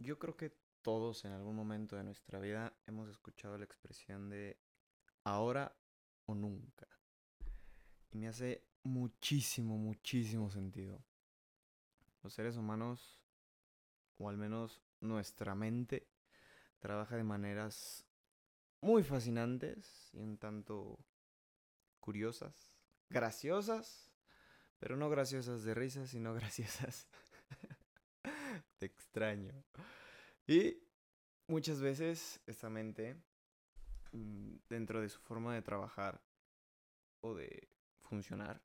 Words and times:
Yo 0.00 0.18
creo 0.18 0.34
que 0.34 0.56
todos 0.80 1.26
en 1.26 1.32
algún 1.32 1.54
momento 1.54 1.94
de 1.94 2.04
nuestra 2.04 2.40
vida 2.40 2.72
hemos 2.86 3.10
escuchado 3.10 3.58
la 3.58 3.66
expresión 3.66 4.30
de 4.30 4.58
ahora 5.24 5.76
o 6.24 6.34
nunca. 6.34 6.88
Y 8.10 8.16
me 8.16 8.28
hace 8.28 8.64
muchísimo, 8.82 9.76
muchísimo 9.76 10.50
sentido. 10.50 11.04
Los 12.22 12.32
seres 12.32 12.56
humanos, 12.56 13.20
o 14.16 14.30
al 14.30 14.38
menos 14.38 14.80
nuestra 15.00 15.54
mente, 15.54 16.08
trabaja 16.78 17.16
de 17.16 17.24
maneras 17.24 18.06
muy 18.80 19.02
fascinantes 19.02 20.08
y 20.14 20.20
un 20.20 20.38
tanto 20.38 20.98
curiosas, 22.00 22.72
graciosas, 23.10 24.10
pero 24.78 24.96
no 24.96 25.10
graciosas 25.10 25.62
de 25.62 25.74
risa, 25.74 26.06
sino 26.06 26.32
graciosas 26.40 27.06
te 28.78 28.86
extraño. 28.86 29.64
Y 30.46 30.82
muchas 31.46 31.80
veces 31.80 32.40
esta 32.46 32.68
mente, 32.68 33.16
mm, 34.12 34.56
dentro 34.68 35.00
de 35.00 35.08
su 35.08 35.20
forma 35.20 35.54
de 35.54 35.62
trabajar 35.62 36.22
o 37.20 37.34
de 37.34 37.68
funcionar, 38.00 38.62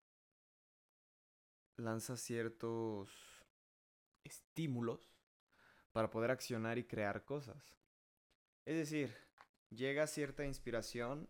lanza 1.77 2.17
ciertos 2.17 3.09
estímulos 4.23 5.16
para 5.91 6.09
poder 6.09 6.31
accionar 6.31 6.77
y 6.77 6.86
crear 6.86 7.23
cosas. 7.23 7.75
Es 8.66 8.75
decir, 8.77 9.16
llega 9.70 10.08
cierta 10.08 10.45
inspiración, 10.45 11.30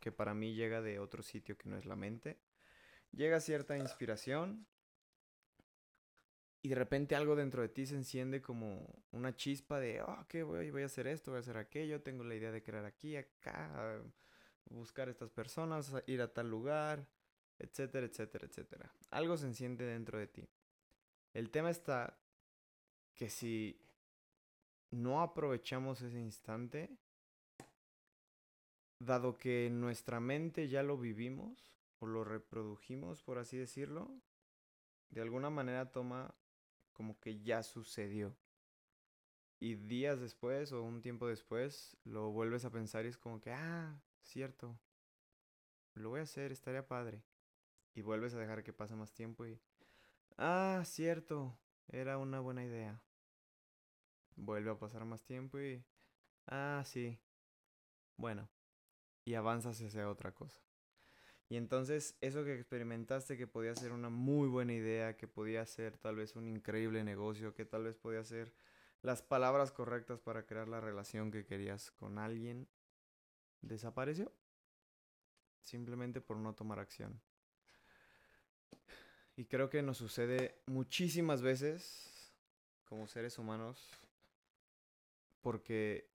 que 0.00 0.12
para 0.12 0.34
mí 0.34 0.54
llega 0.54 0.82
de 0.82 0.98
otro 0.98 1.22
sitio 1.22 1.56
que 1.56 1.68
no 1.68 1.78
es 1.78 1.86
la 1.86 1.96
mente. 1.96 2.38
Llega 3.12 3.40
cierta 3.40 3.78
inspiración 3.78 4.66
y 6.64 6.68
de 6.68 6.76
repente 6.76 7.14
algo 7.14 7.36
dentro 7.36 7.60
de 7.60 7.68
ti 7.68 7.84
se 7.84 7.94
enciende 7.94 8.40
como 8.40 9.04
una 9.12 9.36
chispa 9.36 9.78
de, 9.78 10.00
oh, 10.00 10.24
¿qué 10.26 10.42
voy, 10.42 10.70
voy 10.70 10.82
a 10.82 10.86
hacer 10.86 11.06
esto, 11.06 11.30
voy 11.30 11.36
a 11.36 11.40
hacer 11.40 11.58
aquello, 11.58 12.00
tengo 12.00 12.24
la 12.24 12.34
idea 12.34 12.50
de 12.50 12.62
crear 12.62 12.86
aquí, 12.86 13.16
acá, 13.16 14.02
buscar 14.70 15.08
a 15.08 15.10
estas 15.10 15.28
personas, 15.28 15.92
ir 16.06 16.22
a 16.22 16.32
tal 16.32 16.48
lugar, 16.48 17.06
etcétera, 17.58 18.06
etcétera, 18.06 18.46
etcétera. 18.46 18.90
Algo 19.10 19.36
se 19.36 19.44
enciende 19.44 19.84
dentro 19.84 20.18
de 20.18 20.26
ti. 20.26 20.48
El 21.34 21.50
tema 21.50 21.68
está 21.68 22.18
que 23.12 23.28
si 23.28 23.78
no 24.90 25.20
aprovechamos 25.20 26.00
ese 26.00 26.18
instante, 26.18 26.96
dado 28.98 29.36
que 29.36 29.68
nuestra 29.70 30.18
mente 30.18 30.68
ya 30.68 30.82
lo 30.82 30.96
vivimos 30.96 31.74
o 31.98 32.06
lo 32.06 32.24
reprodujimos, 32.24 33.22
por 33.22 33.36
así 33.36 33.58
decirlo, 33.58 34.10
de 35.10 35.20
alguna 35.20 35.50
manera 35.50 35.92
toma 35.92 36.34
como 36.94 37.20
que 37.20 37.42
ya 37.42 37.62
sucedió. 37.62 38.34
Y 39.60 39.74
días 39.74 40.20
después 40.20 40.72
o 40.72 40.82
un 40.82 41.02
tiempo 41.02 41.28
después 41.28 41.96
lo 42.04 42.30
vuelves 42.30 42.64
a 42.64 42.70
pensar 42.70 43.04
y 43.04 43.08
es 43.08 43.18
como 43.18 43.40
que, 43.40 43.52
ah, 43.52 44.00
cierto, 44.22 44.78
lo 45.94 46.10
voy 46.10 46.20
a 46.20 46.24
hacer, 46.24 46.52
estaría 46.52 46.86
padre. 46.86 47.22
Y 47.94 48.02
vuelves 48.02 48.34
a 48.34 48.38
dejar 48.38 48.64
que 48.64 48.72
pase 48.72 48.96
más 48.96 49.12
tiempo 49.12 49.46
y, 49.46 49.60
ah, 50.38 50.82
cierto, 50.84 51.56
era 51.88 52.18
una 52.18 52.40
buena 52.40 52.64
idea. 52.64 53.00
Vuelve 54.36 54.70
a 54.70 54.78
pasar 54.78 55.04
más 55.04 55.22
tiempo 55.24 55.60
y, 55.60 55.84
ah, 56.46 56.82
sí, 56.84 57.20
bueno, 58.16 58.48
y 59.24 59.34
avanzas 59.34 59.80
hacia 59.80 60.08
otra 60.08 60.32
cosa. 60.32 60.60
Y 61.48 61.56
entonces 61.56 62.16
eso 62.20 62.44
que 62.44 62.54
experimentaste 62.54 63.36
que 63.36 63.46
podía 63.46 63.74
ser 63.74 63.92
una 63.92 64.08
muy 64.08 64.48
buena 64.48 64.72
idea, 64.72 65.16
que 65.16 65.28
podía 65.28 65.64
ser 65.66 65.98
tal 65.98 66.16
vez 66.16 66.36
un 66.36 66.48
increíble 66.48 67.04
negocio, 67.04 67.54
que 67.54 67.64
tal 67.64 67.84
vez 67.84 67.96
podía 67.96 68.24
ser 68.24 68.52
las 69.02 69.22
palabras 69.22 69.70
correctas 69.70 70.20
para 70.20 70.46
crear 70.46 70.66
la 70.68 70.80
relación 70.80 71.30
que 71.30 71.44
querías 71.44 71.90
con 71.90 72.18
alguien, 72.18 72.66
desapareció. 73.60 74.32
Simplemente 75.62 76.20
por 76.20 76.38
no 76.38 76.54
tomar 76.54 76.78
acción. 76.78 77.20
Y 79.36 79.46
creo 79.46 79.68
que 79.68 79.82
nos 79.82 79.98
sucede 79.98 80.62
muchísimas 80.66 81.42
veces 81.42 82.32
como 82.84 83.06
seres 83.06 83.38
humanos 83.38 83.90
porque 85.40 86.08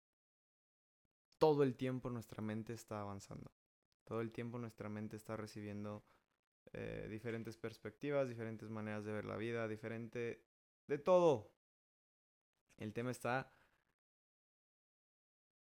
todo 1.37 1.63
el 1.63 1.75
tiempo 1.75 2.09
nuestra 2.09 2.41
mente 2.41 2.73
está 2.73 3.01
avanzando. 3.01 3.51
Todo 4.09 4.21
el 4.21 4.31
tiempo 4.31 4.57
nuestra 4.57 4.89
mente 4.89 5.15
está 5.15 5.37
recibiendo 5.37 6.03
eh, 6.73 7.07
diferentes 7.11 7.57
perspectivas, 7.57 8.27
diferentes 8.27 8.67
maneras 8.67 9.05
de 9.05 9.11
ver 9.11 9.25
la 9.25 9.37
vida, 9.37 9.67
diferente 9.67 10.43
de 10.87 10.97
todo. 10.97 11.53
El 12.77 12.91
tema 12.91 13.11
está 13.11 13.53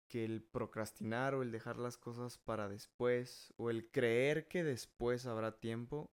que 0.08 0.24
el 0.24 0.42
procrastinar 0.42 1.36
o 1.36 1.42
el 1.42 1.52
dejar 1.52 1.78
las 1.78 1.98
cosas 1.98 2.38
para 2.38 2.70
después 2.70 3.54
o 3.58 3.70
el 3.70 3.92
creer 3.92 4.48
que 4.48 4.64
después 4.64 5.26
habrá 5.26 5.60
tiempo 5.60 6.10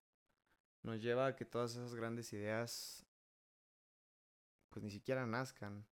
nos 0.83 1.00
lleva 1.00 1.29
a 1.29 1.37
que 1.37 1.45
todas 1.45 1.71
esas 1.71 1.95
grandes 1.95 2.33
ideas 2.33 3.06
pues 4.71 4.83
ni 4.83 4.91
siquiera 4.91 5.25
nazcan. 5.25 5.87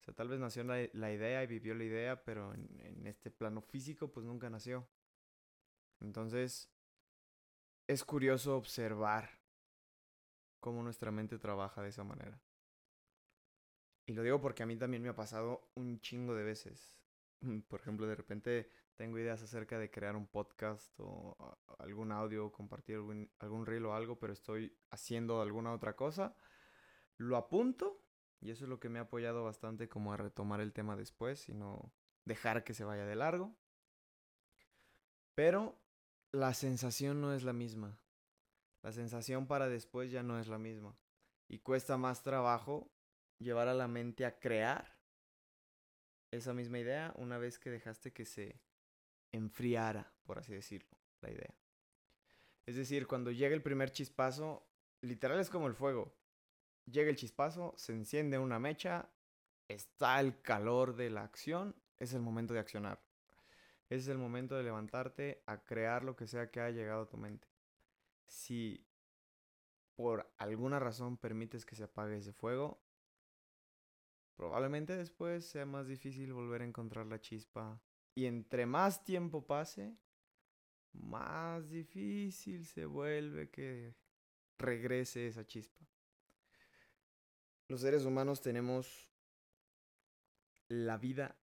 O 0.00 0.04
sea, 0.04 0.14
tal 0.14 0.28
vez 0.28 0.40
nació 0.40 0.64
la, 0.64 1.12
idea 1.12 1.44
y 1.44 1.46
vivió 1.46 1.74
la 1.74 1.84
idea, 1.84 2.24
pero 2.24 2.54
en 2.54 3.06
este 3.06 3.30
plano 3.30 3.60
físico 3.60 4.10
pues 4.10 4.24
nunca 4.24 4.48
nació. 4.48 4.88
Entonces, 6.04 6.70
es 7.86 8.04
curioso 8.04 8.56
observar 8.56 9.28
cómo 10.60 10.82
nuestra 10.82 11.10
mente 11.10 11.38
trabaja 11.38 11.82
de 11.82 11.88
esa 11.88 12.04
manera. 12.04 12.40
Y 14.06 14.12
lo 14.12 14.22
digo 14.22 14.40
porque 14.40 14.62
a 14.62 14.66
mí 14.66 14.76
también 14.76 15.02
me 15.02 15.08
ha 15.08 15.16
pasado 15.16 15.70
un 15.74 16.00
chingo 16.00 16.34
de 16.34 16.44
veces. 16.44 16.96
Por 17.68 17.80
ejemplo, 17.80 18.06
de 18.06 18.14
repente 18.14 18.70
tengo 18.96 19.18
ideas 19.18 19.42
acerca 19.42 19.78
de 19.78 19.90
crear 19.90 20.14
un 20.14 20.26
podcast 20.26 20.92
o 21.00 21.36
algún 21.78 22.12
audio, 22.12 22.52
compartir 22.52 22.96
algún, 22.96 23.30
algún 23.38 23.66
reel 23.66 23.86
o 23.86 23.94
algo, 23.94 24.18
pero 24.18 24.32
estoy 24.32 24.76
haciendo 24.90 25.40
alguna 25.40 25.72
otra 25.72 25.96
cosa. 25.96 26.36
Lo 27.16 27.36
apunto 27.36 28.00
y 28.40 28.50
eso 28.50 28.64
es 28.64 28.68
lo 28.68 28.78
que 28.78 28.90
me 28.90 28.98
ha 28.98 29.02
apoyado 29.02 29.42
bastante 29.42 29.88
como 29.88 30.12
a 30.12 30.18
retomar 30.18 30.60
el 30.60 30.72
tema 30.72 30.96
después 30.96 31.48
y 31.48 31.54
no 31.54 31.92
dejar 32.24 32.62
que 32.62 32.74
se 32.74 32.84
vaya 32.84 33.06
de 33.06 33.16
largo. 33.16 33.56
Pero 35.34 35.83
la 36.34 36.52
sensación 36.52 37.20
no 37.20 37.32
es 37.32 37.44
la 37.44 37.52
misma. 37.52 37.96
La 38.82 38.90
sensación 38.90 39.46
para 39.46 39.68
después 39.68 40.10
ya 40.10 40.24
no 40.24 40.40
es 40.40 40.48
la 40.48 40.58
misma. 40.58 40.98
Y 41.48 41.60
cuesta 41.60 41.96
más 41.96 42.24
trabajo 42.24 42.90
llevar 43.38 43.68
a 43.68 43.74
la 43.74 43.86
mente 43.86 44.26
a 44.26 44.40
crear 44.40 44.98
esa 46.32 46.52
misma 46.52 46.80
idea 46.80 47.14
una 47.16 47.38
vez 47.38 47.60
que 47.60 47.70
dejaste 47.70 48.12
que 48.12 48.24
se 48.24 48.60
enfriara, 49.30 50.12
por 50.24 50.40
así 50.40 50.52
decirlo, 50.52 50.98
la 51.20 51.30
idea. 51.30 51.54
Es 52.66 52.74
decir, 52.74 53.06
cuando 53.06 53.30
llega 53.30 53.54
el 53.54 53.62
primer 53.62 53.92
chispazo, 53.92 54.66
literal 55.02 55.38
es 55.38 55.50
como 55.50 55.68
el 55.68 55.74
fuego. 55.74 56.16
Llega 56.86 57.10
el 57.10 57.16
chispazo, 57.16 57.74
se 57.76 57.92
enciende 57.92 58.38
una 58.38 58.58
mecha, 58.58 59.08
está 59.68 60.18
el 60.18 60.42
calor 60.42 60.96
de 60.96 61.10
la 61.10 61.22
acción, 61.22 61.76
es 61.96 62.12
el 62.12 62.22
momento 62.22 62.54
de 62.54 62.60
accionar. 62.60 63.03
Ese 63.88 64.00
es 64.00 64.08
el 64.08 64.18
momento 64.18 64.56
de 64.56 64.62
levantarte 64.62 65.42
a 65.46 65.62
crear 65.62 66.04
lo 66.04 66.16
que 66.16 66.26
sea 66.26 66.50
que 66.50 66.60
haya 66.60 66.76
llegado 66.76 67.02
a 67.02 67.08
tu 67.08 67.16
mente. 67.16 67.48
Si 68.26 68.86
por 69.94 70.32
alguna 70.38 70.78
razón 70.78 71.16
permites 71.16 71.64
que 71.64 71.76
se 71.76 71.84
apague 71.84 72.16
ese 72.16 72.32
fuego, 72.32 72.82
probablemente 74.36 74.96
después 74.96 75.44
sea 75.46 75.66
más 75.66 75.86
difícil 75.86 76.32
volver 76.32 76.62
a 76.62 76.66
encontrar 76.66 77.06
la 77.06 77.20
chispa. 77.20 77.80
Y 78.14 78.26
entre 78.26 78.66
más 78.66 79.04
tiempo 79.04 79.46
pase, 79.46 79.96
más 80.92 81.68
difícil 81.68 82.64
se 82.64 82.86
vuelve 82.86 83.50
que 83.50 83.94
regrese 84.58 85.26
esa 85.26 85.44
chispa. 85.46 85.86
Los 87.68 87.80
seres 87.80 88.04
humanos 88.04 88.40
tenemos 88.40 89.10
la 90.68 90.96
vida 90.96 91.36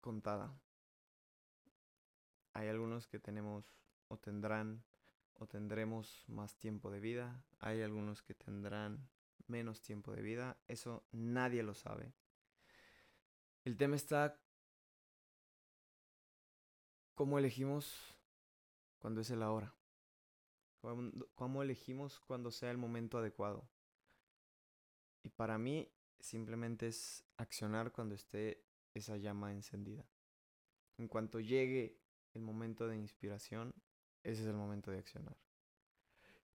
contada. 0.00 0.58
Hay 2.54 2.68
algunos 2.68 3.06
que 3.06 3.18
tenemos 3.18 3.76
o 4.08 4.16
tendrán 4.16 4.84
o 5.34 5.46
tendremos 5.46 6.24
más 6.28 6.56
tiempo 6.56 6.90
de 6.90 7.00
vida. 7.00 7.44
Hay 7.58 7.82
algunos 7.82 8.22
que 8.22 8.34
tendrán 8.34 9.08
menos 9.48 9.82
tiempo 9.82 10.12
de 10.12 10.22
vida. 10.22 10.56
Eso 10.68 11.04
nadie 11.12 11.62
lo 11.62 11.74
sabe. 11.74 12.14
El 13.64 13.76
tema 13.76 13.96
está 13.96 14.40
cómo 17.14 17.38
elegimos 17.38 18.14
cuando 19.00 19.20
es 19.20 19.30
el 19.30 19.42
ahora. 19.42 19.74
Cómo 21.34 21.62
elegimos 21.62 22.20
cuando 22.20 22.50
sea 22.50 22.70
el 22.70 22.78
momento 22.78 23.18
adecuado. 23.18 23.66
Y 25.22 25.30
para 25.30 25.58
mí 25.58 25.90
simplemente 26.20 26.88
es 26.88 27.24
accionar 27.36 27.90
cuando 27.90 28.14
esté 28.14 28.62
esa 28.92 29.16
llama 29.16 29.52
encendida. 29.52 30.06
En 30.98 31.08
cuanto 31.08 31.40
llegue 31.40 32.03
el 32.34 32.42
momento 32.42 32.86
de 32.88 32.96
inspiración, 32.96 33.74
ese 34.22 34.42
es 34.42 34.48
el 34.48 34.56
momento 34.56 34.90
de 34.90 34.98
accionar. 34.98 35.36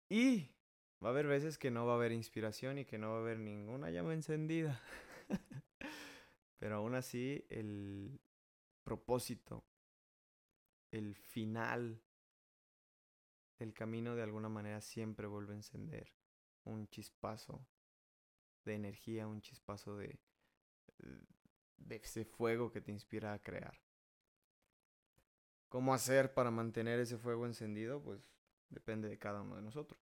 Y 0.08 0.50
va 1.02 1.08
a 1.08 1.12
haber 1.12 1.26
veces 1.26 1.58
que 1.58 1.70
no 1.70 1.86
va 1.86 1.92
a 1.92 1.96
haber 1.96 2.12
inspiración 2.12 2.78
y 2.78 2.84
que 2.84 2.98
no 2.98 3.10
va 3.10 3.16
a 3.16 3.20
haber 3.20 3.38
ninguna 3.38 3.90
llama 3.90 4.14
encendida. 4.14 4.80
Pero 6.58 6.76
aún 6.76 6.94
así, 6.94 7.44
el 7.50 8.20
propósito, 8.82 9.64
el 10.90 11.14
final 11.14 12.00
del 13.58 13.74
camino 13.74 14.14
de 14.14 14.22
alguna 14.22 14.48
manera 14.48 14.80
siempre 14.80 15.26
vuelve 15.26 15.52
a 15.52 15.56
encender 15.56 16.12
un 16.64 16.88
chispazo 16.88 17.66
de 18.64 18.74
energía, 18.74 19.26
un 19.26 19.40
chispazo 19.40 19.96
de, 19.96 20.18
de 21.76 21.96
ese 21.96 22.24
fuego 22.24 22.70
que 22.70 22.80
te 22.80 22.92
inspira 22.92 23.32
a 23.32 23.38
crear. 23.38 23.85
¿Cómo 25.68 25.94
hacer 25.94 26.32
para 26.32 26.50
mantener 26.50 27.00
ese 27.00 27.18
fuego 27.18 27.46
encendido? 27.46 28.02
Pues 28.02 28.32
depende 28.68 29.08
de 29.08 29.18
cada 29.18 29.42
uno 29.42 29.56
de 29.56 29.62
nosotros. 29.62 30.00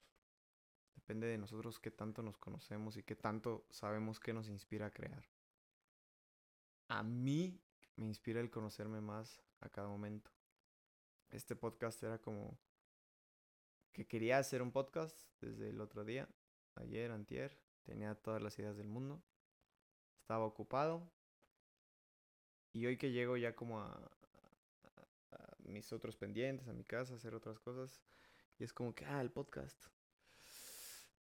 Depende 0.94 1.26
de 1.26 1.38
nosotros 1.38 1.78
qué 1.78 1.90
tanto 1.90 2.22
nos 2.22 2.38
conocemos 2.38 2.96
y 2.96 3.02
qué 3.02 3.16
tanto 3.16 3.66
sabemos 3.70 4.20
que 4.20 4.32
nos 4.32 4.48
inspira 4.48 4.86
a 4.86 4.90
crear. 4.90 5.24
A 6.88 7.02
mí 7.02 7.60
me 7.96 8.06
inspira 8.06 8.40
el 8.40 8.50
conocerme 8.50 9.00
más 9.00 9.42
a 9.60 9.68
cada 9.68 9.88
momento. 9.88 10.30
Este 11.30 11.56
podcast 11.56 12.02
era 12.02 12.18
como 12.18 12.58
que 13.92 14.06
quería 14.06 14.38
hacer 14.38 14.62
un 14.62 14.72
podcast 14.72 15.16
desde 15.40 15.70
el 15.70 15.80
otro 15.80 16.04
día, 16.04 16.28
ayer, 16.74 17.10
antier, 17.10 17.58
tenía 17.84 18.14
todas 18.14 18.42
las 18.42 18.58
ideas 18.58 18.76
del 18.76 18.88
mundo, 18.88 19.22
estaba 20.20 20.44
ocupado 20.44 21.10
y 22.72 22.86
hoy 22.86 22.96
que 22.96 23.12
llego 23.12 23.36
ya 23.36 23.54
como 23.54 23.80
a, 23.80 24.10
mis 25.64 25.92
otros 25.92 26.16
pendientes, 26.16 26.68
a 26.68 26.72
mi 26.72 26.84
casa, 26.84 27.14
hacer 27.14 27.34
otras 27.34 27.58
cosas, 27.58 28.02
y 28.58 28.64
es 28.64 28.72
como 28.72 28.94
que, 28.94 29.04
ah, 29.04 29.20
el 29.20 29.30
podcast. 29.30 29.86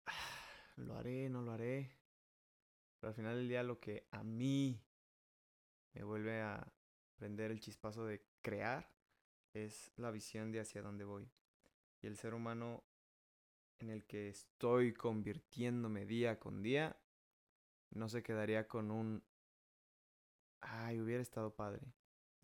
lo 0.77 0.95
haré, 0.95 1.29
no 1.29 1.41
lo 1.41 1.51
haré. 1.51 1.91
Pero 2.99 3.09
al 3.09 3.15
final 3.15 3.35
del 3.35 3.49
día 3.49 3.63
lo 3.63 3.79
que 3.79 4.07
a 4.11 4.23
mí 4.23 4.81
me 5.93 6.03
vuelve 6.03 6.41
a 6.41 6.71
prender 7.15 7.51
el 7.51 7.59
chispazo 7.59 8.05
de 8.05 8.25
crear 8.41 8.89
es 9.53 9.91
la 9.97 10.11
visión 10.11 10.51
de 10.51 10.61
hacia 10.61 10.81
dónde 10.81 11.03
voy. 11.03 11.29
Y 12.01 12.07
el 12.07 12.17
ser 12.17 12.33
humano 12.33 12.83
en 13.79 13.89
el 13.89 14.05
que 14.05 14.29
estoy 14.29 14.93
convirtiéndome 14.93 16.05
día 16.05 16.39
con 16.39 16.63
día 16.63 16.97
no 17.91 18.09
se 18.09 18.23
quedaría 18.23 18.67
con 18.67 18.91
un 18.91 19.23
ay, 20.63 21.01
hubiera 21.01 21.21
estado 21.21 21.55
padre. 21.55 21.93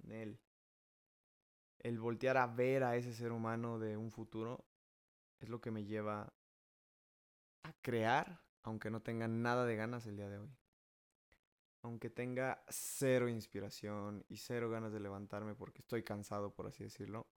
En 0.03 0.11
él. 0.11 0.39
El 1.79 1.99
voltear 1.99 2.37
a 2.37 2.47
ver 2.47 2.83
a 2.83 2.95
ese 2.95 3.13
ser 3.13 3.31
humano 3.31 3.79
de 3.79 3.97
un 3.97 4.11
futuro 4.11 4.65
es 5.39 5.49
lo 5.49 5.61
que 5.61 5.71
me 5.71 5.85
lleva 5.85 6.33
a 7.63 7.73
crear, 7.81 8.41
aunque 8.63 8.89
no 8.89 9.01
tenga 9.01 9.27
nada 9.27 9.65
de 9.65 9.75
ganas 9.75 10.05
el 10.05 10.17
día 10.17 10.29
de 10.29 10.39
hoy. 10.39 10.55
Aunque 11.81 12.09
tenga 12.09 12.63
cero 12.67 13.29
inspiración 13.29 14.25
y 14.27 14.37
cero 14.37 14.69
ganas 14.69 14.91
de 14.91 14.99
levantarme 14.99 15.55
porque 15.55 15.79
estoy 15.79 16.03
cansado, 16.03 16.53
por 16.53 16.67
así 16.67 16.83
decirlo. 16.83 17.27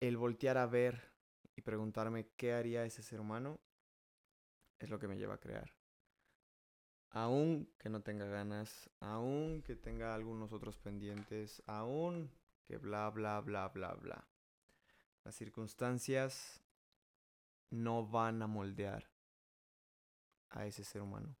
El 0.00 0.16
voltear 0.16 0.56
a 0.56 0.66
ver 0.66 1.12
y 1.56 1.62
preguntarme 1.62 2.28
qué 2.36 2.54
haría 2.54 2.84
ese 2.84 3.02
ser 3.02 3.20
humano 3.20 3.60
es 4.78 4.88
lo 4.88 4.98
que 4.98 5.08
me 5.08 5.18
lleva 5.18 5.34
a 5.34 5.40
crear 5.40 5.74
aún 7.14 7.68
que 7.78 7.88
no 7.88 8.02
tenga 8.02 8.26
ganas, 8.26 8.90
aún 9.00 9.62
que 9.62 9.76
tenga 9.76 10.14
algunos 10.14 10.52
otros 10.52 10.76
pendientes, 10.76 11.62
aún 11.66 12.28
que 12.66 12.78
bla, 12.78 13.10
bla, 13.10 13.40
bla, 13.40 13.68
bla, 13.68 13.94
bla. 13.94 14.28
Las 15.24 15.34
circunstancias 15.34 16.62
no 17.70 18.06
van 18.06 18.42
a 18.42 18.46
moldear 18.46 19.10
a 20.50 20.66
ese 20.66 20.84
ser 20.84 21.02
humano. 21.02 21.36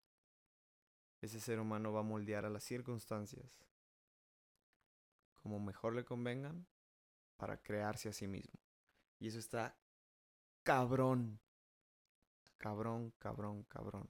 Ese 1.20 1.40
ser 1.40 1.60
humano 1.60 1.92
va 1.92 2.00
a 2.00 2.04
moldear 2.04 2.44
a 2.44 2.50
las 2.50 2.64
circunstancias 2.64 3.64
como 5.44 5.60
mejor 5.60 5.94
le 5.94 6.06
convengan 6.06 6.66
para 7.36 7.60
crearse 7.60 8.08
a 8.08 8.14
sí 8.14 8.26
mismo. 8.26 8.58
Y 9.18 9.28
eso 9.28 9.38
está 9.38 9.76
cabrón. 10.62 11.38
Cabrón, 12.56 13.12
cabrón, 13.18 13.64
cabrón. 13.64 14.08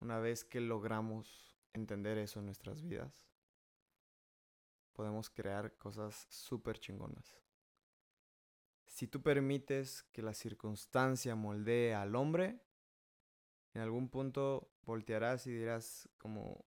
Una 0.00 0.18
vez 0.20 0.42
que 0.42 0.62
logramos 0.62 1.54
entender 1.74 2.16
eso 2.16 2.40
en 2.40 2.46
nuestras 2.46 2.80
vidas, 2.80 3.28
podemos 4.92 5.30
crear 5.30 5.76
cosas 5.76 6.26
súper 6.28 6.78
chingonas. 6.78 7.36
Si 8.86 9.06
tú 9.06 9.22
permites 9.22 10.02
que 10.12 10.22
la 10.22 10.34
circunstancia 10.34 11.34
moldee 11.34 11.94
al 11.94 12.14
hombre, 12.14 12.60
en 13.74 13.80
algún 13.80 14.10
punto 14.10 14.70
voltearás 14.82 15.46
y 15.46 15.52
dirás 15.52 16.08
como, 16.18 16.66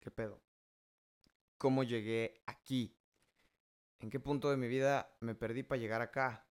¿qué 0.00 0.10
pedo? 0.10 0.42
¿Cómo 1.58 1.84
llegué 1.84 2.42
aquí? 2.46 2.96
¿En 3.98 4.10
qué 4.10 4.20
punto 4.20 4.50
de 4.50 4.56
mi 4.56 4.68
vida 4.68 5.16
me 5.20 5.34
perdí 5.34 5.62
para 5.62 5.80
llegar 5.80 6.00
acá? 6.00 6.46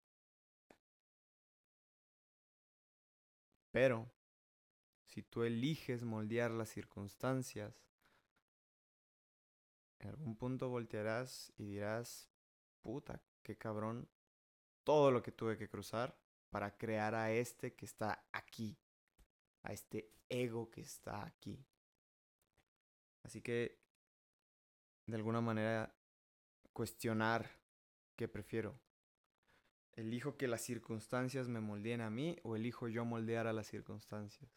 Pero 3.71 4.13
si 5.05 5.23
tú 5.23 5.43
eliges 5.43 6.05
moldear 6.05 6.51
las 6.51 6.69
circunstancias, 6.69 7.85
en 10.05 10.11
algún 10.11 10.37
punto 10.37 10.69
voltearás 10.69 11.53
y 11.57 11.65
dirás, 11.65 12.29
puta, 12.83 13.23
qué 13.43 13.57
cabrón, 13.57 14.09
todo 14.85 15.11
lo 15.11 15.23
que 15.23 15.33
tuve 15.33 15.57
que 15.57 15.69
cruzar 15.69 16.17
para 16.51 16.77
crear 16.77 17.15
a 17.15 17.33
este 17.33 17.75
que 17.75 17.87
está 17.87 18.27
aquí, 18.31 18.79
a 19.63 19.73
este 19.73 20.13
ego 20.29 20.71
que 20.71 20.83
está 20.83 21.25
aquí. 21.25 21.67
Así 23.23 23.41
que, 23.41 23.81
de 25.07 25.17
alguna 25.17 25.41
manera, 25.41 25.95
cuestionar 26.75 27.51
qué 28.15 28.29
prefiero. 28.29 28.79
¿Elijo 29.93 30.37
que 30.37 30.49
las 30.49 30.61
circunstancias 30.61 31.49
me 31.49 31.61
moldeen 31.61 32.03
a 32.03 32.11
mí 32.11 32.37
o 32.43 32.57
elijo 32.57 32.89
yo 32.89 33.05
moldear 33.07 33.47
a 33.47 33.53
las 33.53 33.69
circunstancias? 33.69 34.51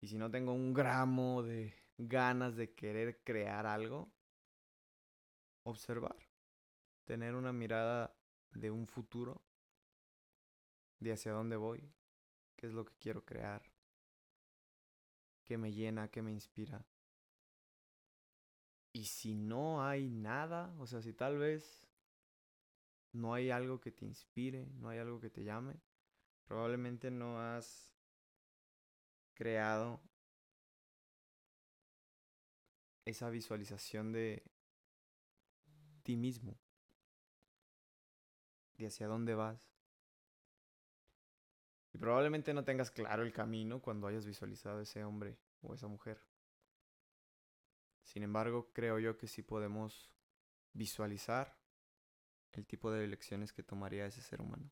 Y 0.00 0.08
si 0.08 0.18
no 0.18 0.30
tengo 0.30 0.52
un 0.52 0.74
gramo 0.74 1.42
de 1.42 1.74
ganas 1.96 2.56
de 2.56 2.74
querer 2.74 3.22
crear 3.24 3.66
algo, 3.66 4.12
observar, 5.62 6.16
tener 7.04 7.34
una 7.34 7.52
mirada 7.52 8.16
de 8.52 8.70
un 8.70 8.86
futuro, 8.86 9.42
de 10.98 11.12
hacia 11.12 11.32
dónde 11.32 11.56
voy, 11.56 11.92
qué 12.56 12.66
es 12.66 12.72
lo 12.72 12.84
que 12.84 12.94
quiero 12.98 13.24
crear, 13.24 13.62
qué 15.44 15.56
me 15.56 15.72
llena, 15.72 16.08
qué 16.08 16.22
me 16.22 16.30
inspira. 16.30 16.84
Y 18.92 19.04
si 19.04 19.34
no 19.34 19.84
hay 19.84 20.08
nada, 20.08 20.74
o 20.78 20.86
sea, 20.86 21.00
si 21.00 21.12
tal 21.12 21.38
vez 21.38 21.86
no 23.12 23.34
hay 23.34 23.50
algo 23.50 23.80
que 23.80 23.92
te 23.92 24.04
inspire, 24.04 24.66
no 24.78 24.88
hay 24.88 24.98
algo 24.98 25.20
que 25.20 25.30
te 25.30 25.44
llame, 25.44 25.80
probablemente 26.44 27.10
no 27.10 27.40
has 27.40 27.92
creado 29.34 30.00
esa 33.04 33.30
visualización 33.30 34.12
de 34.12 34.44
ti 36.00 36.16
mismo, 36.16 36.58
de 38.76 38.86
hacia 38.86 39.06
dónde 39.06 39.34
vas. 39.34 39.70
Y 41.92 41.98
probablemente 41.98 42.54
no 42.54 42.64
tengas 42.64 42.90
claro 42.90 43.22
el 43.22 43.32
camino 43.32 43.80
cuando 43.80 44.06
hayas 44.06 44.24
visualizado 44.24 44.80
ese 44.80 45.04
hombre 45.04 45.38
o 45.62 45.74
esa 45.74 45.88
mujer. 45.88 46.20
Sin 48.02 48.22
embargo, 48.22 48.72
creo 48.72 48.98
yo 48.98 49.16
que 49.16 49.26
sí 49.26 49.42
podemos 49.42 50.10
visualizar 50.72 51.58
el 52.52 52.66
tipo 52.66 52.90
de 52.90 53.04
elecciones 53.04 53.52
que 53.52 53.62
tomaría 53.62 54.06
ese 54.06 54.22
ser 54.22 54.40
humano. 54.40 54.70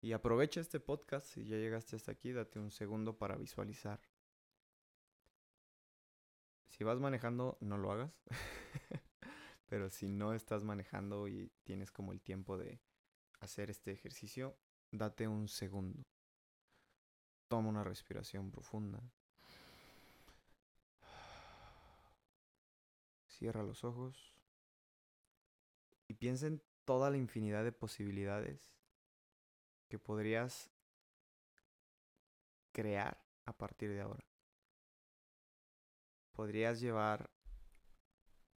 Y 0.00 0.12
aprovecha 0.12 0.60
este 0.60 0.80
podcast, 0.80 1.26
si 1.26 1.46
ya 1.46 1.56
llegaste 1.56 1.96
hasta 1.96 2.12
aquí, 2.12 2.32
date 2.32 2.58
un 2.58 2.70
segundo 2.70 3.18
para 3.18 3.36
visualizar. 3.36 4.00
Si 6.68 6.84
vas 6.84 7.00
manejando, 7.00 7.56
no 7.60 7.78
lo 7.78 7.90
hagas. 7.92 8.12
Pero 9.68 9.90
si 9.90 10.08
no 10.08 10.32
estás 10.32 10.64
manejando 10.64 11.28
y 11.28 11.50
tienes 11.64 11.90
como 11.90 12.12
el 12.12 12.20
tiempo 12.20 12.56
de 12.56 12.80
hacer 13.40 13.70
este 13.70 13.92
ejercicio, 13.92 14.56
date 14.90 15.26
un 15.26 15.48
segundo. 15.48 16.02
Toma 17.48 17.68
una 17.68 17.84
respiración 17.84 18.50
profunda. 18.50 19.00
Cierra 23.26 23.62
los 23.62 23.84
ojos 23.84 24.34
y 26.08 26.14
piensa 26.14 26.46
en 26.46 26.62
toda 26.84 27.10
la 27.10 27.18
infinidad 27.18 27.64
de 27.64 27.72
posibilidades 27.72 28.72
que 29.88 29.98
podrías 29.98 30.70
crear 32.72 33.20
a 33.44 33.52
partir 33.52 33.90
de 33.90 34.00
ahora. 34.00 34.24
Podrías 36.32 36.80
llevar 36.80 37.30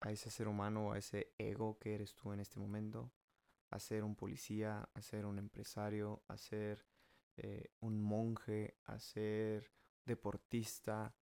a 0.02 0.12
ese 0.12 0.30
ser 0.30 0.48
humano 0.48 0.92
a 0.92 0.98
ese 0.98 1.34
ego 1.38 1.78
que 1.80 1.96
eres 1.96 2.16
tú 2.16 2.32
en 2.34 2.40
este 2.40 2.60
momento 2.60 3.12
a 3.72 3.80
ser 3.80 4.04
un 4.04 4.16
policía, 4.16 4.90
a 4.94 5.02
ser 5.02 5.26
un 5.26 5.38
empresario, 5.38 6.24
a 6.28 6.38
ser 6.38 6.86
eh, 7.38 7.72
un 7.82 8.02
monje, 8.02 8.78
a 8.86 8.98
ser 9.00 9.72
deportista, 10.06 11.14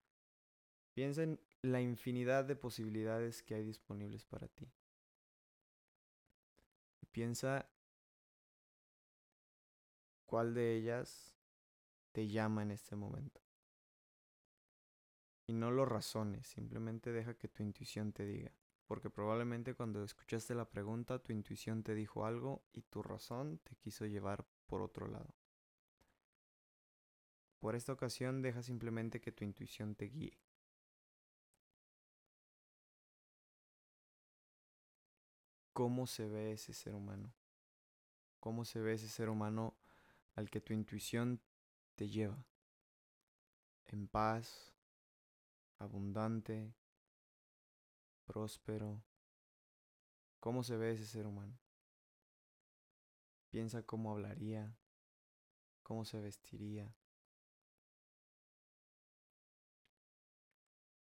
Piensa 0.97 1.21
en 1.21 1.39
la 1.61 1.79
infinidad 1.79 2.43
de 2.43 2.55
posibilidades 2.55 3.43
que 3.43 3.53
hay 3.53 3.63
disponibles 3.63 4.25
para 4.25 4.47
ti. 4.47 4.67
Piensa 7.11 7.69
cuál 10.25 10.55
de 10.55 10.75
ellas 10.75 11.37
te 12.13 12.27
llama 12.27 12.63
en 12.63 12.71
este 12.71 12.95
momento. 12.95 13.39
Y 15.45 15.53
no 15.53 15.69
lo 15.69 15.85
razones, 15.85 16.47
simplemente 16.47 17.11
deja 17.11 17.35
que 17.35 17.47
tu 17.47 17.61
intuición 17.61 18.11
te 18.11 18.25
diga. 18.25 18.51
Porque 18.87 19.09
probablemente 19.09 19.75
cuando 19.75 20.03
escuchaste 20.03 20.55
la 20.55 20.69
pregunta, 20.69 21.19
tu 21.19 21.33
intuición 21.33 21.83
te 21.83 21.93
dijo 21.93 22.25
algo 22.25 22.63
y 22.71 22.81
tu 22.83 23.03
razón 23.03 23.59
te 23.59 23.75
quiso 23.75 24.05
llevar 24.05 24.45
por 24.65 24.81
otro 24.81 25.07
lado. 25.07 25.35
Por 27.59 27.75
esta 27.75 27.91
ocasión 27.91 28.41
deja 28.41 28.63
simplemente 28.63 29.19
que 29.19 29.33
tu 29.33 29.43
intuición 29.43 29.95
te 29.95 30.05
guíe. 30.05 30.39
¿Cómo 35.73 36.07
se 36.07 36.27
ve 36.27 36.53
ese 36.53 36.73
ser 36.73 36.95
humano? 36.95 37.33
¿Cómo 38.39 38.63
se 38.63 38.79
ve 38.79 38.93
ese 38.93 39.09
ser 39.09 39.29
humano 39.29 39.75
al 40.35 40.49
que 40.49 40.61
tu 40.61 40.73
intuición 40.73 41.41
te 41.95 42.07
lleva? 42.07 42.45
En 43.87 44.07
paz, 44.07 44.73
abundante, 45.77 46.73
próspero. 48.27 49.01
¿Cómo 50.39 50.61
se 50.63 50.77
ve 50.77 50.91
ese 50.91 51.05
ser 51.07 51.25
humano? 51.25 51.57
Piensa 53.49 53.81
cómo 53.83 54.11
hablaría, 54.11 54.77
cómo 55.81 56.05
se 56.05 56.19
vestiría. 56.19 56.93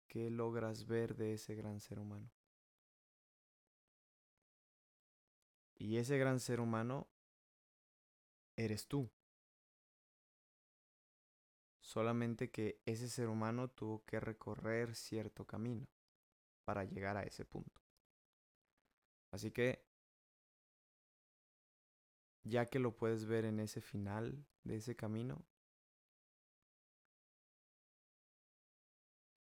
¿Qué 0.07 0.29
logras 0.29 0.86
ver 0.86 1.15
de 1.15 1.33
ese 1.33 1.55
gran 1.55 1.81
ser 1.81 2.00
humano? 2.00 2.31
Y 5.75 5.97
ese 5.97 6.17
gran 6.17 6.39
ser 6.39 6.59
humano 6.59 7.07
eres 8.55 8.88
tú. 8.88 9.12
Solamente 11.81 12.50
que 12.51 12.81
ese 12.86 13.09
ser 13.09 13.27
humano 13.27 13.69
tuvo 13.69 14.03
que 14.05 14.19
recorrer 14.19 14.95
cierto 14.95 15.45
camino 15.45 15.88
para 16.67 16.83
llegar 16.83 17.15
a 17.15 17.24
ese 17.24 17.45
punto. 17.45 17.81
Así 19.31 19.51
que, 19.51 19.88
ya 22.43 22.65
que 22.65 22.77
lo 22.77 22.97
puedes 22.97 23.25
ver 23.25 23.45
en 23.45 23.62
ese 23.62 23.79
final 23.79 24.45
de 24.65 24.75
ese 24.75 24.93
camino, 24.93 25.45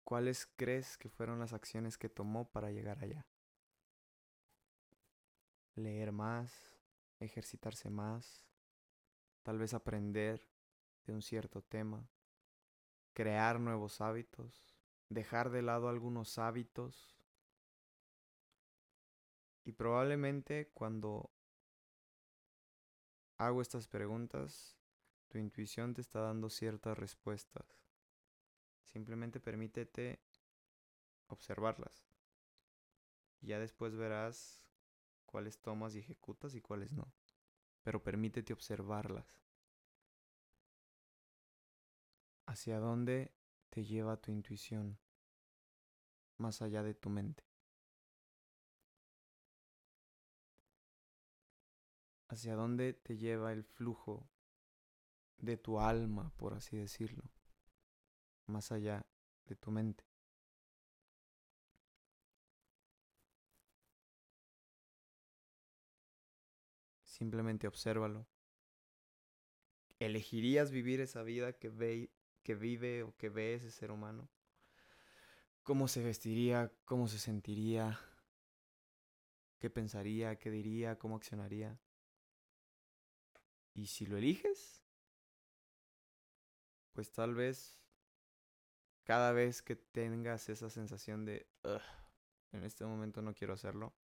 ¿cuáles 0.02 0.46
crees 0.56 0.98
que 0.98 1.08
fueron 1.08 1.38
las 1.38 1.52
acciones 1.52 1.96
que 1.96 2.08
tomó 2.08 2.50
para 2.50 2.72
llegar 2.72 2.98
allá? 2.98 3.24
Leer 5.76 6.10
más, 6.10 6.80
ejercitarse 7.20 7.90
más, 7.90 8.44
tal 9.44 9.58
vez 9.58 9.72
aprender 9.72 10.50
de 11.06 11.12
un 11.12 11.22
cierto 11.22 11.62
tema, 11.62 12.10
crear 13.12 13.60
nuevos 13.60 14.00
hábitos, 14.00 14.73
dejar 15.14 15.50
de 15.50 15.62
lado 15.62 15.88
algunos 15.88 16.38
hábitos. 16.38 17.16
Y 19.64 19.72
probablemente 19.72 20.68
cuando 20.74 21.30
hago 23.38 23.62
estas 23.62 23.88
preguntas, 23.88 24.76
tu 25.28 25.38
intuición 25.38 25.94
te 25.94 26.02
está 26.02 26.20
dando 26.20 26.50
ciertas 26.50 26.98
respuestas. 26.98 27.64
Simplemente 28.82 29.40
permítete 29.40 30.20
observarlas. 31.28 32.06
Y 33.40 33.48
ya 33.48 33.58
después 33.58 33.96
verás 33.96 34.62
cuáles 35.24 35.60
tomas 35.60 35.94
y 35.94 36.00
ejecutas 36.00 36.54
y 36.54 36.60
cuáles 36.60 36.92
no. 36.92 37.12
Pero 37.82 38.02
permítete 38.02 38.52
observarlas. 38.52 39.42
¿Hacia 42.46 42.78
dónde 42.78 43.34
te 43.70 43.84
lleva 43.84 44.20
tu 44.20 44.30
intuición? 44.30 44.98
Más 46.38 46.62
allá 46.62 46.82
de 46.82 46.94
tu 46.94 47.10
mente. 47.10 47.44
¿Hacia 52.28 52.54
dónde 52.56 52.94
te 52.94 53.16
lleva 53.16 53.52
el 53.52 53.64
flujo 53.64 54.28
de 55.38 55.56
tu 55.56 55.78
alma, 55.78 56.32
por 56.36 56.54
así 56.54 56.76
decirlo, 56.76 57.22
más 58.46 58.72
allá 58.72 59.06
de 59.46 59.56
tu 59.56 59.70
mente? 59.70 60.04
Simplemente 67.04 67.68
obsérvalo. 67.68 68.26
¿Elegirías 70.00 70.70
vivir 70.70 71.00
esa 71.00 71.22
vida 71.22 71.52
que, 71.54 71.68
ve, 71.68 72.10
que 72.42 72.54
vive 72.54 73.02
o 73.04 73.16
que 73.16 73.28
ve 73.28 73.54
ese 73.54 73.70
ser 73.70 73.90
humano? 73.90 74.28
Cómo 75.64 75.88
se 75.88 76.04
vestiría, 76.04 76.72
cómo 76.84 77.08
se 77.08 77.18
sentiría, 77.18 77.98
qué 79.58 79.70
pensaría, 79.70 80.38
qué 80.38 80.50
diría, 80.50 80.98
cómo 80.98 81.16
accionaría. 81.16 81.80
Y 83.74 83.86
si 83.86 84.06
lo 84.06 84.16
eliges, 84.16 84.84
pues 86.92 87.10
tal 87.10 87.34
vez 87.34 87.80
cada 89.04 89.32
vez 89.32 89.62
que 89.62 89.76
tengas 89.76 90.48
esa 90.48 90.70
sensación 90.70 91.24
de, 91.24 91.46
en 92.52 92.62
este 92.62 92.84
momento 92.84 93.20
no 93.20 93.34
quiero 93.34 93.54
hacerlo, 93.54 93.94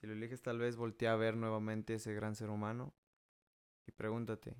si 0.00 0.06
lo 0.06 0.14
eliges 0.14 0.40
tal 0.40 0.58
vez 0.58 0.76
voltea 0.76 1.12
a 1.12 1.16
ver 1.16 1.36
nuevamente 1.36 1.94
ese 1.94 2.14
gran 2.14 2.34
ser 2.34 2.48
humano 2.48 2.94
y 3.86 3.92
pregúntate, 3.92 4.56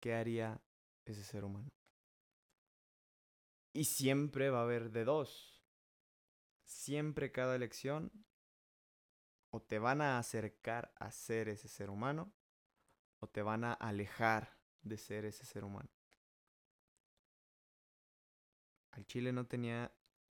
¿qué 0.00 0.14
haría 0.14 0.60
ese 1.04 1.22
ser 1.22 1.44
humano? 1.44 1.68
Y 3.76 3.84
siempre 3.84 4.48
va 4.48 4.60
a 4.60 4.62
haber 4.62 4.90
de 4.90 5.04
dos. 5.04 5.62
Siempre 6.64 7.30
cada 7.30 7.54
elección 7.54 8.10
o 9.50 9.60
te 9.60 9.78
van 9.78 10.00
a 10.00 10.18
acercar 10.18 10.94
a 10.96 11.10
ser 11.10 11.50
ese 11.50 11.68
ser 11.68 11.90
humano 11.90 12.32
o 13.18 13.28
te 13.28 13.42
van 13.42 13.64
a 13.64 13.74
alejar 13.74 14.56
de 14.80 14.96
ser 14.96 15.26
ese 15.26 15.44
ser 15.44 15.62
humano. 15.62 15.90
Al 18.92 19.04
chile 19.04 19.30
no 19.30 19.46
tenía 19.46 19.94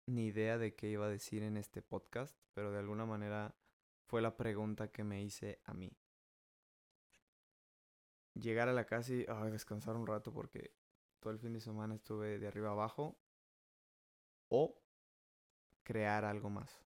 ni 0.08 0.26
idea 0.26 0.58
de 0.58 0.74
qué 0.74 0.90
iba 0.90 1.06
a 1.06 1.10
decir 1.10 1.44
en 1.44 1.58
este 1.58 1.84
podcast, 1.84 2.36
pero 2.56 2.72
de 2.72 2.80
alguna 2.80 3.06
manera 3.06 3.56
fue 4.08 4.24
la 4.24 4.36
pregunta 4.36 4.92
que 4.92 5.04
me 5.04 5.22
hice 5.22 5.62
a 5.66 5.76
mí. 5.76 5.96
Llegar 8.34 8.68
a 8.68 8.74
la 8.74 8.88
casa 8.88 9.14
y 9.14 9.26
descansar 9.52 9.96
un 9.96 10.08
rato 10.08 10.34
porque 10.34 10.74
todo 11.20 11.32
el 11.32 11.38
fin 11.38 11.54
de 11.54 11.62
semana 11.62 11.94
estuve 11.94 12.40
de 12.40 12.48
arriba 12.48 12.72
abajo 12.72 13.20
o 14.50 14.78
crear 15.84 16.26
algo 16.26 16.50
más. 16.50 16.84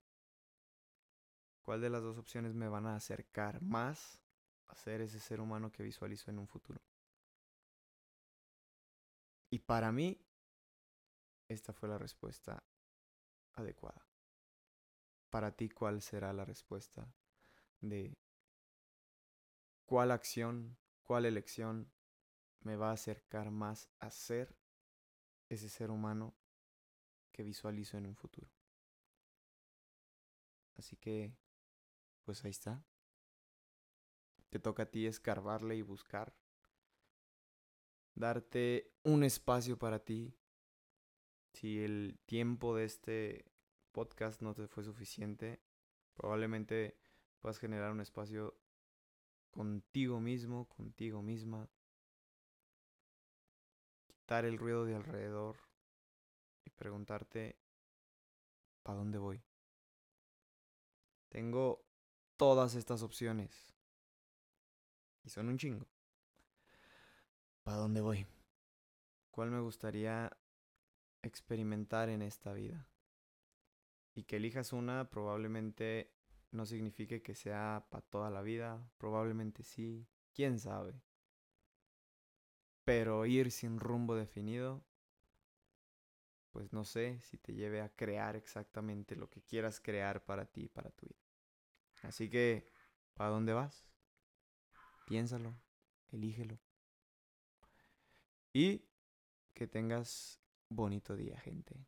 ¿Cuál 1.61 1.81
de 1.81 1.89
las 1.89 2.01
dos 2.01 2.17
opciones 2.17 2.53
me 2.53 2.67
van 2.67 2.87
a 2.87 2.95
acercar 2.95 3.61
más 3.61 4.19
a 4.67 4.75
ser 4.75 5.01
ese 5.01 5.19
ser 5.19 5.39
humano 5.39 5.71
que 5.71 5.83
visualizo 5.83 6.31
en 6.31 6.39
un 6.39 6.47
futuro? 6.47 6.81
Y 9.49 9.59
para 9.59 9.91
mí, 9.91 10.25
esta 11.47 11.73
fue 11.73 11.89
la 11.89 11.97
respuesta 11.97 12.63
adecuada. 13.53 14.07
Para 15.29 15.51
ti, 15.51 15.69
¿cuál 15.69 16.01
será 16.01 16.33
la 16.33 16.45
respuesta 16.45 17.13
de 17.79 18.17
cuál 19.85 20.11
acción, 20.11 20.77
cuál 21.03 21.25
elección 21.25 21.91
me 22.61 22.75
va 22.75 22.89
a 22.91 22.93
acercar 22.93 23.51
más 23.51 23.89
a 23.99 24.09
ser 24.09 24.57
ese 25.49 25.67
ser 25.67 25.91
humano 25.91 26.33
que 27.31 27.43
visualizo 27.43 27.97
en 27.97 28.05
un 28.05 28.15
futuro. 28.15 28.49
Así 30.75 30.95
que, 30.97 31.35
pues 32.23 32.43
ahí 32.43 32.51
está. 32.51 32.83
Te 34.49 34.59
toca 34.59 34.83
a 34.83 34.91
ti 34.91 35.05
escarbarle 35.05 35.75
y 35.75 35.81
buscar. 35.81 36.35
Darte 38.15 38.91
un 39.03 39.23
espacio 39.23 39.77
para 39.77 40.03
ti. 40.03 40.35
Si 41.53 41.83
el 41.83 42.19
tiempo 42.25 42.75
de 42.75 42.85
este 42.85 43.45
podcast 43.91 44.41
no 44.41 44.53
te 44.53 44.67
fue 44.67 44.83
suficiente, 44.83 45.61
probablemente 46.13 46.97
puedas 47.39 47.59
generar 47.59 47.91
un 47.91 48.01
espacio 48.01 48.57
contigo 49.51 50.19
mismo, 50.19 50.67
contigo 50.67 51.21
misma. 51.21 51.69
Quitar 54.07 54.45
el 54.45 54.57
ruido 54.57 54.85
de 54.85 54.95
alrededor 54.95 55.70
y 56.65 56.69
preguntarte, 56.69 57.59
¿para 58.83 58.97
dónde 58.97 59.17
voy? 59.17 59.43
Tengo 61.29 61.85
todas 62.37 62.75
estas 62.75 63.03
opciones. 63.03 63.75
Y 65.23 65.29
son 65.29 65.49
un 65.49 65.57
chingo. 65.57 65.87
¿Para 67.63 67.77
dónde 67.77 68.01
voy? 68.01 68.25
¿Cuál 69.29 69.51
me 69.51 69.59
gustaría 69.59 70.31
experimentar 71.23 72.09
en 72.09 72.21
esta 72.21 72.53
vida. 72.53 72.87
Y 74.13 74.23
que 74.23 74.37
elijas 74.37 74.73
una 74.73 75.09
probablemente 75.09 76.13
no 76.51 76.65
signifique 76.65 77.21
que 77.21 77.35
sea 77.35 77.87
para 77.89 78.01
toda 78.01 78.29
la 78.29 78.41
vida, 78.41 78.89
probablemente 78.97 79.63
sí, 79.63 80.07
quién 80.33 80.59
sabe. 80.59 81.01
Pero 82.83 83.25
ir 83.25 83.51
sin 83.51 83.79
rumbo 83.79 84.15
definido, 84.15 84.83
pues 86.51 86.73
no 86.73 86.83
sé 86.83 87.19
si 87.21 87.37
te 87.37 87.53
lleve 87.53 87.81
a 87.81 87.89
crear 87.89 88.35
exactamente 88.35 89.15
lo 89.15 89.29
que 89.29 89.41
quieras 89.41 89.79
crear 89.79 90.23
para 90.25 90.45
ti 90.45 90.67
para 90.67 90.91
tu 90.91 91.07
vida. 91.07 91.19
Así 92.03 92.29
que, 92.29 92.69
¿para 93.13 93.29
dónde 93.29 93.53
vas? 93.53 93.85
Piénsalo, 95.05 95.55
elígelo. 96.11 96.59
Y 98.53 98.85
que 99.53 99.67
tengas 99.67 100.41
bonito 100.69 101.15
día, 101.15 101.39
gente. 101.39 101.85